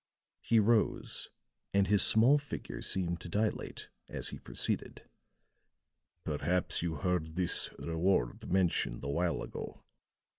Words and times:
He 0.41 0.57
rose, 0.59 1.29
and 1.75 1.85
his 1.85 2.01
small 2.01 2.39
figure 2.39 2.81
seemed 2.81 3.21
to 3.21 3.29
dilate 3.29 3.89
as 4.09 4.29
he 4.29 4.39
proceeded: 4.39 5.07
"Perhaps 6.23 6.81
you 6.81 6.95
heard 6.95 7.35
this 7.35 7.69
reward 7.77 8.51
mentioned 8.51 9.03
a 9.03 9.09
while 9.09 9.43
ago. 9.43 9.83